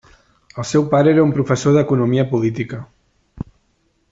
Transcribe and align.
El 0.61 0.65
seu 0.69 0.85
pare 0.93 1.11
era 1.11 1.25
un 1.27 1.35
professor 1.35 1.77
d'economia 1.77 2.25
política. 2.33 2.81